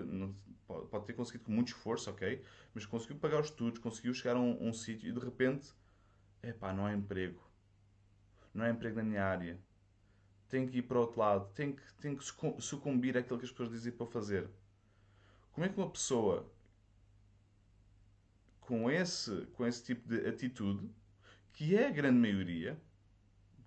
pode 0.66 1.04
ter 1.06 1.12
conseguido 1.12 1.44
com 1.44 1.52
muito 1.52 1.68
esforço, 1.68 2.10
ok? 2.10 2.42
Mas 2.74 2.86
conseguiu 2.86 3.16
pagar 3.16 3.40
os 3.40 3.48
estudos, 3.48 3.78
conseguiu 3.78 4.14
chegar 4.14 4.36
a 4.36 4.40
um, 4.40 4.68
um 4.68 4.72
sítio 4.72 5.08
e 5.08 5.12
de 5.12 5.20
repente, 5.20 5.72
epá, 6.42 6.72
não 6.72 6.86
há 6.86 6.94
emprego. 6.94 7.40
Não 8.52 8.64
há 8.64 8.70
emprego 8.70 8.96
na 8.96 9.02
minha 9.02 9.24
área. 9.24 9.58
Tem 10.48 10.66
que 10.66 10.78
ir 10.78 10.82
para 10.82 10.98
outro 10.98 11.18
lado, 11.20 11.52
tem 11.54 11.72
que, 11.72 11.94
tem 11.94 12.16
que 12.16 12.24
sucumbir 12.58 13.16
àquilo 13.16 13.38
que 13.38 13.44
as 13.44 13.50
pessoas 13.50 13.70
dizem 13.70 13.92
para 13.92 14.06
fazer. 14.06 14.48
Como 15.54 15.64
é 15.64 15.68
que 15.68 15.78
uma 15.78 15.90
pessoa 15.90 16.52
com 18.60 18.90
esse, 18.90 19.46
com 19.54 19.66
esse 19.66 19.82
tipo 19.84 20.08
de 20.08 20.26
atitude, 20.26 20.90
que 21.52 21.76
é 21.76 21.86
a 21.86 21.90
grande 21.90 22.18
maioria, 22.18 22.78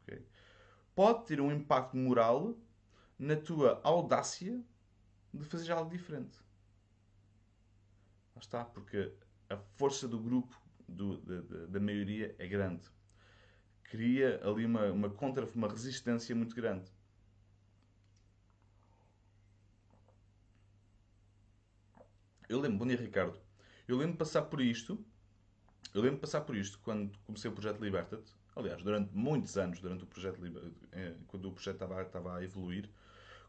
Okay? 0.07 0.25
Pode 0.95 1.25
ter 1.25 1.41
um 1.41 1.51
impacto 1.51 1.97
moral 1.97 2.57
na 3.19 3.35
tua 3.35 3.81
audácia 3.83 4.63
de 5.33 5.43
fazer 5.45 5.71
algo 5.71 5.91
diferente. 5.91 6.39
Lá 8.35 8.41
está, 8.41 8.63
porque 8.63 9.13
a 9.49 9.57
força 9.75 10.07
do 10.07 10.19
grupo, 10.19 10.59
do, 10.87 11.17
da, 11.17 11.65
da, 11.67 11.79
maioria, 11.79 12.35
é 12.39 12.47
grande. 12.47 12.89
Cria 13.83 14.39
ali 14.43 14.65
uma, 14.65 14.91
uma 14.91 15.09
contra, 15.09 15.45
uma 15.53 15.67
resistência 15.67 16.35
muito 16.35 16.55
grande. 16.55 16.89
Eu 22.49 22.61
lembro, 22.61 22.77
bom 22.77 22.87
dia 22.87 22.95
Ricardo, 22.95 23.37
eu 23.89 23.97
lembro 23.97 24.13
de 24.13 24.19
passar 24.19 24.43
por 24.43 24.61
isto, 24.61 24.97
eu 25.93 26.01
lembro 26.01 26.15
de 26.15 26.21
passar 26.21 26.39
por 26.41 26.55
isto 26.55 26.79
quando 26.79 27.11
comecei 27.25 27.51
o 27.51 27.53
projeto 27.53 27.83
Liberta-te, 27.83 28.31
aliás, 28.55 28.81
durante 28.81 29.13
muitos 29.13 29.57
anos, 29.57 29.81
durante 29.81 30.05
o 30.05 30.07
projeto, 30.07 30.39
eh, 30.93 31.13
quando 31.27 31.49
o 31.49 31.51
projeto 31.51 31.73
estava, 31.73 32.01
estava 32.01 32.37
a 32.37 32.43
evoluir, 32.43 32.89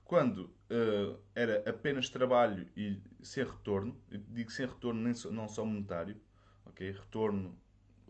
quando 0.05 0.47
uh, 0.69 1.17
era 1.33 1.62
apenas 1.71 2.09
trabalho 2.09 2.67
e 2.76 3.00
sem 3.23 3.45
retorno, 3.45 3.97
digo 4.11 4.50
sem 4.50 4.67
retorno 4.67 5.00
nem 5.00 5.14
não 5.31 5.49
só 5.49 5.64
monetário, 5.64 6.21
ok? 6.67 6.90
Retorno, 6.90 7.57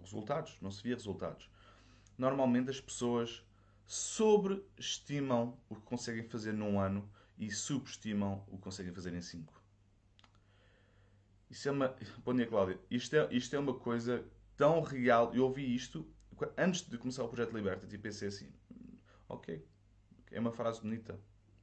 resultados, 0.00 0.56
não 0.62 0.70
se 0.70 0.82
via 0.82 0.94
resultados. 0.94 1.50
Normalmente 2.16 2.70
as 2.70 2.80
pessoas 2.80 3.44
sobreestimam 3.84 5.58
o 5.68 5.74
que 5.74 5.82
conseguem 5.82 6.22
fazer 6.22 6.52
num 6.52 6.80
ano 6.80 7.06
e 7.36 7.50
subestimam 7.50 8.42
o 8.48 8.56
que 8.56 8.62
conseguem 8.62 8.94
fazer 8.94 9.12
em 9.12 9.20
cinco. 9.20 9.57
Isso 11.50 11.68
é 11.68 11.72
uma. 11.72 11.94
Bom 12.24 12.34
dia, 12.34 12.46
Cláudia. 12.46 12.78
Isto 12.90 13.16
é, 13.16 13.28
isto 13.30 13.56
é 13.56 13.58
uma 13.58 13.72
coisa 13.72 14.22
tão 14.56 14.82
real. 14.82 15.34
Eu 15.34 15.44
ouvi 15.44 15.74
isto 15.74 16.06
antes 16.58 16.82
de 16.82 16.98
começar 16.98 17.24
o 17.24 17.28
projeto 17.28 17.56
Liberta-te, 17.56 17.94
e 17.94 17.98
pensei 17.98 18.28
assim: 18.28 18.52
ok, 19.28 19.66
é 20.30 20.38
uma 20.38 20.52
frase 20.52 20.80
bonita, 20.82 21.18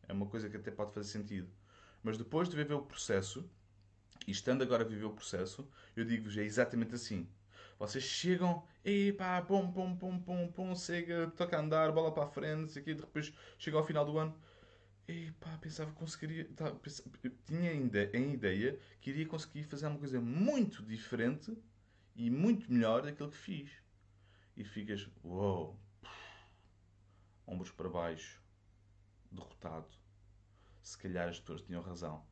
é 0.08 0.14
uma 0.14 0.26
coisa 0.26 0.50
que 0.50 0.58
até 0.58 0.72
pode 0.72 0.92
fazer 0.92 1.10
sentido. 1.10 1.48
Mas 2.02 2.18
depois 2.18 2.50
de 2.50 2.56
viver 2.56 2.74
o 2.74 2.82
processo, 2.82 3.48
e 4.26 4.32
estando 4.32 4.64
agora 4.64 4.84
a 4.84 4.88
viver 4.88 5.06
o 5.06 5.14
processo, 5.14 5.70
eu 5.96 6.04
digo-vos: 6.04 6.36
é 6.36 6.44
exatamente 6.44 6.96
assim. 6.96 7.30
Vocês 7.78 8.04
chegam, 8.04 8.64
e 8.84 9.12
pá, 9.14 9.42
pum, 9.42 9.72
pum, 9.72 9.96
pum, 9.96 10.20
pum, 10.20 10.52
pum, 10.52 10.76
chega, 10.76 11.32
toca 11.36 11.58
a 11.58 11.62
andar, 11.62 11.92
bola 11.92 12.12
para 12.12 12.24
a 12.24 12.28
frente, 12.28 12.80
aqui, 12.80 12.96
depois 12.96 13.34
chega 13.60 13.78
ao 13.78 13.84
final 13.84 14.04
do 14.04 14.18
ano. 14.18 14.36
E 15.08 15.32
pá, 15.40 15.58
pensava 15.60 15.92
que 15.92 15.98
conseguiria. 15.98 16.46
Tá, 16.56 16.72
pensava, 16.72 17.10
tinha 17.46 17.72
ainda 17.72 18.10
em 18.18 18.34
ideia 18.34 18.80
que 19.00 19.12
iria 19.12 19.28
conseguir 19.28 19.64
fazer 19.64 19.88
uma 19.88 20.00
coisa 20.00 20.20
muito 20.20 20.84
diferente 20.84 21.56
e 22.16 22.30
muito 22.30 22.72
melhor 22.72 23.04
daquilo 23.04 23.30
que 23.30 23.38
fiz 23.38 23.72
e 24.56 24.64
ficas, 24.64 25.08
uou, 25.24 25.68
wow, 25.68 25.80
ombros 27.46 27.72
para 27.72 27.90
baixo, 27.90 28.42
derrotado. 29.32 29.94
Se 30.82 30.98
calhar 30.98 31.28
as 31.28 31.40
pessoas 31.40 31.62
tinham 31.62 31.82
razão. 31.82 32.26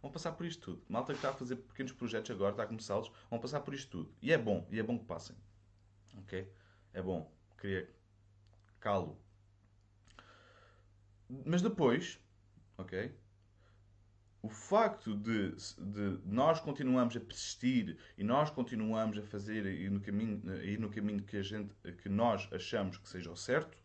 Vão 0.00 0.10
passar 0.10 0.32
por 0.32 0.46
isto 0.46 0.62
tudo. 0.62 0.84
Malta 0.88 1.12
que 1.12 1.18
está 1.18 1.30
a 1.30 1.34
fazer 1.34 1.56
pequenos 1.56 1.92
projetos 1.92 2.30
agora, 2.30 2.52
está 2.52 2.62
a 2.62 2.66
começá-los, 2.66 3.10
vão 3.28 3.38
passar 3.38 3.60
por 3.60 3.74
isto 3.74 3.90
tudo. 3.90 4.14
E 4.22 4.32
é 4.32 4.38
bom, 4.38 4.66
e 4.70 4.78
é 4.78 4.82
bom 4.82 4.98
que 4.98 5.04
passem. 5.04 5.36
Ok? 6.18 6.50
É 6.92 7.02
bom. 7.02 7.30
Queria 7.58 7.88
calo. 8.78 9.20
Mas 11.44 11.62
depois, 11.62 12.18
ok? 12.76 13.12
o 14.42 14.48
facto 14.48 15.14
de, 15.14 15.52
de, 15.52 16.18
nós 16.24 16.60
continuamos 16.60 17.14
a 17.16 17.20
persistir 17.20 17.98
e 18.16 18.24
nós 18.24 18.48
continuamos 18.48 19.18
a 19.18 19.22
fazer 19.22 19.66
ir 19.66 19.90
no 19.90 20.00
caminho, 20.00 20.40
ir 20.62 20.78
no 20.78 20.88
caminho 20.88 21.22
que, 21.22 21.36
a 21.36 21.42
gente, 21.42 21.74
que 22.02 22.08
nós 22.08 22.48
achamos 22.50 22.96
que 22.96 23.08
seja 23.08 23.30
o 23.30 23.36
certo, 23.36 23.76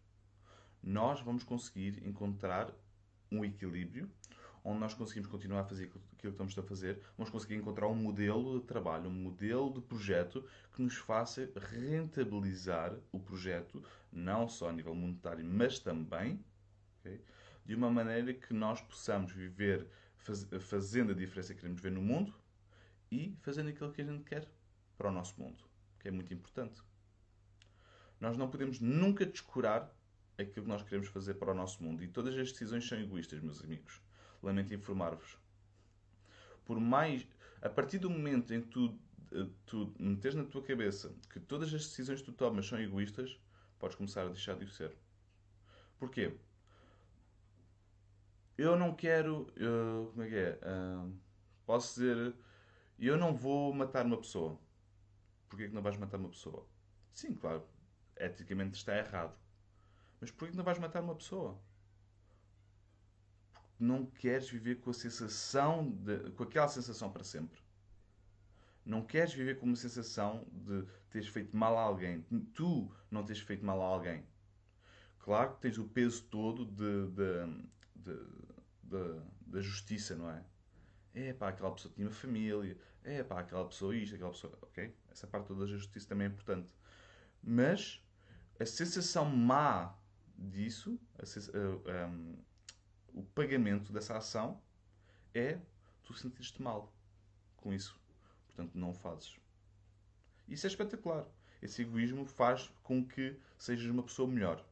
nós 0.82 1.20
vamos 1.22 1.44
conseguir 1.44 2.02
encontrar 2.08 2.72
um 3.30 3.44
equilíbrio 3.44 4.10
onde 4.64 4.80
nós 4.80 4.94
conseguimos 4.96 5.30
continuar 5.30 5.60
a 5.60 5.66
fazer 5.66 5.84
aquilo 5.84 6.04
que 6.18 6.28
estamos 6.28 6.58
a 6.58 6.64
fazer, 6.64 7.00
vamos 7.16 7.30
conseguir 7.30 7.56
encontrar 7.56 7.88
um 7.88 7.96
modelo 7.96 8.60
de 8.60 8.66
trabalho, 8.66 9.10
um 9.10 9.14
modelo 9.14 9.72
de 9.72 9.82
projeto 9.82 10.44
que 10.74 10.82
nos 10.82 10.96
faça 10.96 11.52
rentabilizar 11.56 12.96
o 13.12 13.20
projeto, 13.20 13.84
não 14.12 14.48
só 14.48 14.70
a 14.70 14.74
nível 14.74 14.96
monetário, 14.96 15.46
mas 15.46 15.78
também 15.78 16.44
okay, 17.00 17.22
de 17.65 17.75
uma 17.75 17.89
maneira 17.89 18.34
que 18.34 18.53
nós 18.53 18.81
possamos 18.81 19.31
viver 19.31 19.88
faz, 20.17 20.48
fazendo 20.62 21.12
a 21.12 21.15
diferença 21.15 21.53
que 21.53 21.60
queremos 21.62 21.81
ver 21.81 21.91
no 21.91 22.01
mundo 22.01 22.34
e 23.12 23.36
fazendo 23.41 23.69
aquilo 23.69 23.91
que 23.91 24.01
a 24.01 24.05
gente 24.05 24.24
quer 24.24 24.48
para 24.98 25.10
o 25.10 25.12
nosso 25.12 25.39
mundo. 25.39 25.63
que 26.00 26.07
é 26.07 26.12
muito 26.12 26.31
importante. 26.34 26.81
Nós 28.19 28.38
não 28.38 28.50
podemos 28.50 28.79
nunca 28.79 29.25
descurar 29.25 29.91
aquilo 30.38 30.65
que 30.65 30.72
nós 30.72 30.84
queremos 30.84 31.07
fazer 31.07 31.36
para 31.36 31.51
o 31.51 31.55
nosso 31.55 31.81
mundo. 31.84 32.03
E 32.03 32.07
todas 32.07 32.38
as 32.38 32.51
decisões 32.51 32.88
são 32.88 33.00
egoístas, 33.00 33.39
meus 33.41 33.63
amigos. 33.63 34.01
Lamento 34.41 34.74
informar-vos. 34.74 35.38
Por 36.65 36.79
mais. 36.79 37.27
A 37.62 37.69
partir 37.69 37.98
do 37.98 38.10
momento 38.10 38.53
em 38.53 38.62
que 38.62 38.67
tu, 38.67 39.00
eh, 39.31 39.48
tu 39.65 39.95
metes 39.98 40.36
na 40.36 40.43
tua 40.43 40.62
cabeça 40.62 41.15
que 41.31 41.39
todas 41.39 41.74
as 41.74 41.88
decisões 41.88 42.19
que 42.19 42.25
tu 42.25 42.34
tomas 42.34 42.67
são 42.67 42.79
egoístas, 42.79 43.39
podes 43.79 43.95
começar 43.95 44.24
a 44.24 44.29
deixar 44.29 44.55
de 44.55 44.65
o 44.65 44.69
ser. 44.69 44.95
Porquê? 45.98 46.38
Eu 48.58 48.76
não 48.78 48.94
quero. 48.96 49.52
eu- 49.56 50.10
como 50.12 50.24
é 50.24 50.30
que 50.30 50.36
é? 50.36 50.60
Ah, 50.64 51.08
posso 51.66 51.96
dizer. 52.00 52.36
Eu 53.00 53.18
não 53.18 53.36
vou 53.36 53.74
matar 53.74 54.06
uma 54.06 54.18
pessoa. 54.18 54.60
Porquê 55.50 55.68
que 55.70 55.76
não 55.76 55.82
vais 55.82 55.98
matar 55.98 56.18
uma 56.18 56.30
pessoa? 56.30 56.68
Sim, 57.14 57.36
claro. 57.36 57.64
Eticamente 58.18 58.78
está 58.78 58.98
errado. 58.98 59.38
Mas 60.22 60.32
porquê 60.32 60.52
que 60.52 60.58
não 60.58 60.64
vais 60.66 60.80
matar 60.80 61.02
uma 61.04 61.16
pessoa? 61.16 61.60
Porque 63.54 63.84
não 63.84 64.06
queres 64.06 64.50
viver 64.50 64.76
com 64.82 64.90
a 64.90 64.94
sensação 64.94 65.92
de, 65.92 66.32
com 66.32 66.44
aquela 66.44 66.68
sensação 66.68 67.12
para 67.12 67.24
sempre. 67.24 67.60
Não 68.86 69.02
queres 69.06 69.34
viver 69.34 69.60
com 69.60 69.66
uma 69.66 69.76
sensação 69.76 70.46
de 70.52 70.86
teres 71.10 71.28
feito 71.28 71.56
mal 71.58 71.78
a 71.78 71.82
alguém. 71.82 72.22
Tu 72.54 72.90
não 73.12 73.24
teres 73.26 73.42
feito 73.42 73.66
mal 73.66 73.82
a 73.82 73.86
alguém. 73.86 74.24
Claro 75.20 75.56
que 75.56 75.62
tens 75.62 75.78
o 75.78 75.86
peso 75.88 76.24
todo 76.26 76.66
de, 76.66 77.08
de- 77.12 77.68
de- 77.96 79.22
da 79.48 79.62
justiça, 79.62 80.16
não 80.16 80.30
é? 80.30 80.44
É 81.14 81.34
pá, 81.34 81.50
aquela 81.50 81.72
pessoa 81.74 81.94
tinha 81.94 82.06
uma 82.08 82.14
família. 82.14 82.78
É 83.04 83.24
pá, 83.24 83.40
aquela 83.40 83.66
pessoa 83.68 83.96
isto, 83.96 84.16
aquela 84.16 84.32
pessoa. 84.32 84.58
Ok? 84.62 84.94
Essa 85.10 85.25
parte 85.28 85.48
toda 85.48 85.62
da 85.62 85.68
justiça 85.68 86.08
também 86.10 86.28
é 86.28 86.30
importante. 86.30 86.74
Mas 87.42 88.02
a 88.60 88.66
sensação 88.66 89.25
má 89.25 89.96
disso, 90.38 91.00
a 91.18 91.25
sens- 91.25 91.50
a- 91.50 92.08
um, 92.08 92.38
o 93.14 93.24
pagamento 93.24 93.94
dessa 93.94 94.18
ação, 94.18 94.62
é 95.34 95.60
tu 96.04 96.14
sentires-te 96.14 96.62
mal 96.62 96.94
com 97.58 97.74
isso. 97.74 98.00
Portanto, 98.48 98.75
não 98.75 98.90
o 98.90 98.94
fazes. 98.94 99.38
Isso 100.48 100.66
é 100.66 100.70
espetacular. 100.70 101.25
Esse 101.62 101.82
egoísmo 101.82 102.25
faz 102.25 102.70
com 102.84 103.06
que 103.06 103.40
sejas 103.58 103.90
uma 103.90 104.04
pessoa 104.04 104.30
melhor. 104.30 104.64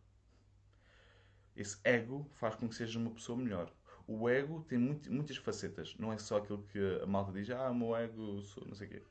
Esse 1.55 1.77
ego 1.83 2.29
faz 2.33 2.55
com 2.55 2.67
que 2.67 2.75
sejas 2.75 2.95
uma 2.95 3.11
pessoa 3.11 3.37
melhor. 3.37 3.71
O 4.07 4.27
ego 4.29 4.63
tem 4.67 4.77
muito- 4.77 5.11
muitas 5.11 5.37
facetas. 5.37 5.95
Não 5.97 6.11
é 6.11 6.17
só 6.17 6.37
aquilo 6.37 6.63
que 6.63 6.79
a 7.01 7.05
malta 7.05 7.31
diz, 7.31 7.49
ah, 7.51 7.69
o 7.71 7.75
meu 7.75 7.95
ego, 7.95 8.41
sou 8.41 8.65
não 8.65 8.75
sei 8.75 8.87
o 8.87 8.89
quê. 8.91 9.03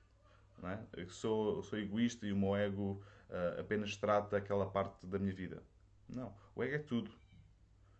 Não 0.62 0.68
é? 0.70 0.87
Eu 0.96 1.08
sou, 1.08 1.62
sou 1.62 1.78
egoísta 1.78 2.26
e 2.26 2.32
o 2.32 2.37
meu 2.37 2.54
ego 2.56 3.02
ah, 3.30 3.61
apenas 3.61 3.96
trata 3.96 4.37
aquela 4.37 4.70
parte 4.70 5.06
da 5.06 5.18
minha 5.18 5.32
vida. 5.34 5.62
Não. 6.08 6.34
O 6.54 6.62
ego 6.62 6.75
é 6.75 6.78
tudo. 6.78 7.11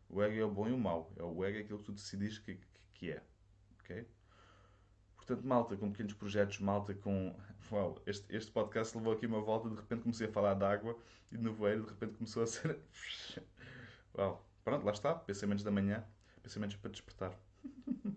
O 0.09 0.23
ego 0.23 0.37
é 0.39 0.45
o 0.45 0.51
bom 0.51 0.69
e 0.69 0.73
o 0.73 0.79
mau. 0.79 1.13
É 1.17 1.23
o 1.23 1.45
ego 1.45 1.59
é 1.59 1.61
aquilo 1.61 1.79
que 1.79 1.85
tu 1.85 1.93
decidis 1.93 2.39
que, 2.39 2.57
que, 2.57 2.81
que 2.95 3.11
é. 3.13 3.23
Ok? 3.81 4.07
Portanto, 5.17 5.47
malta 5.47 5.77
com 5.77 5.91
pequenos 5.91 6.13
projetos, 6.15 6.59
malta 6.59 6.95
com. 6.95 7.35
Uau, 7.71 8.03
este, 8.07 8.35
este 8.37 8.51
podcast 8.51 8.95
levou 8.97 9.13
aqui 9.15 9.25
uma 9.25 9.41
volta, 9.41 9.71
de 9.71 9.77
repente 9.77 10.03
comecei 10.03 10.27
a 10.27 10.33
falar 10.33 10.55
de 10.55 10.65
água 10.65 10.99
e 11.31 11.37
de 11.39 11.43
nevoeiro, 11.43 11.85
de 11.85 11.91
repente 11.91 12.15
começou 12.17 12.43
a 12.43 12.47
ser. 12.47 12.79
Uau, 14.17 14.45
pronto, 14.65 14.85
lá 14.85 14.93
está. 14.93 15.15
Pensamentos 15.15 15.65
da 15.65 15.71
manhã, 15.71 16.05
pensamentos 16.43 16.77
para 16.77 16.91
despertar. 16.91 17.39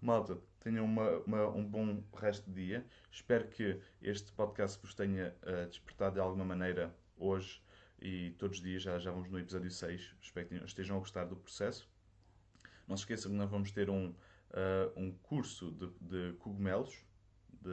malta, 0.00 0.38
tenham 0.60 0.84
uma, 0.84 1.18
uma- 1.20 1.48
um 1.48 1.64
bom 1.64 2.02
resto 2.16 2.50
de 2.50 2.66
dia. 2.66 2.86
Espero 3.10 3.48
que 3.48 3.80
este 4.02 4.32
podcast 4.32 4.80
vos 4.82 4.94
tenha 4.94 5.34
eh, 5.42 5.66
despertado 5.66 6.14
de 6.14 6.20
alguma 6.20 6.44
maneira 6.44 6.94
hoje 7.16 7.62
e 8.00 8.32
todos 8.38 8.58
os 8.58 8.62
dias. 8.62 8.82
Já, 8.82 8.98
já 8.98 9.10
vamos 9.10 9.30
no 9.30 9.38
episódio 9.38 9.70
6. 9.70 10.14
Espero 10.20 10.48
que 10.48 10.54
estejam 10.56 10.96
a 10.96 10.98
gostar 11.00 11.24
do 11.24 11.36
processo. 11.36 11.88
Não 12.86 12.96
se 12.96 13.02
esqueçam 13.02 13.30
que 13.32 13.38
nós 13.38 13.50
vamos 13.50 13.70
ter 13.72 13.88
um, 13.88 14.08
uh, 14.10 14.14
um 14.94 15.10
curso 15.22 15.70
de, 15.72 15.86
de 16.00 16.36
cogumelos, 16.38 17.02
de 17.62 17.70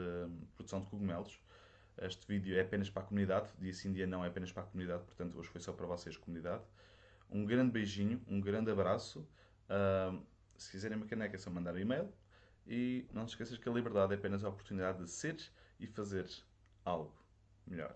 produção 0.54 0.80
de 0.80 0.86
cogumelos. 0.86 1.38
Este 1.98 2.26
vídeo 2.26 2.56
é 2.56 2.62
apenas 2.62 2.88
para 2.88 3.02
a 3.02 3.04
comunidade, 3.04 3.50
dia 3.58 3.74
sim, 3.74 3.92
dia 3.92 4.06
não 4.06 4.24
é 4.24 4.28
apenas 4.28 4.50
para 4.50 4.62
a 4.62 4.66
comunidade, 4.66 5.04
portanto 5.04 5.38
hoje 5.38 5.50
foi 5.50 5.60
só 5.60 5.74
para 5.74 5.86
vocês, 5.86 6.16
comunidade. 6.16 6.64
Um 7.32 7.46
grande 7.46 7.72
beijinho, 7.72 8.20
um 8.28 8.38
grande 8.40 8.70
abraço. 8.70 9.26
Uh, 9.68 10.22
se 10.56 10.70
quiserem 10.70 10.98
uma 10.98 11.06
caneca, 11.06 11.34
é 11.34 11.38
só 11.38 11.50
mandar 11.50 11.74
um 11.74 11.78
e-mail. 11.78 12.12
E 12.66 13.06
não 13.10 13.24
te 13.24 13.30
esqueças 13.30 13.56
que 13.56 13.68
a 13.68 13.72
liberdade 13.72 14.12
é 14.12 14.16
apenas 14.16 14.44
a 14.44 14.50
oportunidade 14.50 14.98
de 14.98 15.10
seres 15.10 15.50
e 15.80 15.86
fazeres 15.86 16.44
algo 16.84 17.12
melhor. 17.66 17.94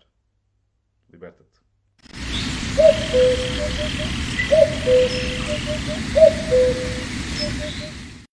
Liberta-te. 1.09 1.61